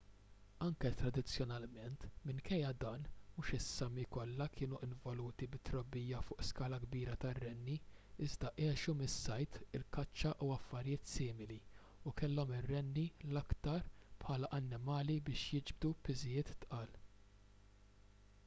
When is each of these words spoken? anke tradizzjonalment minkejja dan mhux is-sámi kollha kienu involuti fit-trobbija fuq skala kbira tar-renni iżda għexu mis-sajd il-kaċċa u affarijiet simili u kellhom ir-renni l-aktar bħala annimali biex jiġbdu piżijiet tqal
anke 0.65 0.89
tradizzjonalment 0.99 2.05
minkejja 2.29 2.69
dan 2.83 3.03
mhux 3.35 3.51
is-sámi 3.57 4.05
kollha 4.15 4.47
kienu 4.55 4.79
involuti 4.87 5.49
fit-trobbija 5.51 6.21
fuq 6.29 6.41
skala 6.47 6.79
kbira 6.87 7.17
tar-renni 7.25 7.75
iżda 8.29 8.51
għexu 8.63 8.95
mis-sajd 9.03 9.59
il-kaċċa 9.81 10.33
u 10.47 10.49
affarijiet 10.57 11.13
simili 11.13 11.59
u 12.13 12.15
kellhom 12.23 12.57
ir-renni 12.63 13.07
l-aktar 13.31 13.87
bħala 14.25 14.53
annimali 14.61 15.19
biex 15.31 15.45
jiġbdu 15.55 15.93
piżijiet 16.11 16.55
tqal 16.67 16.97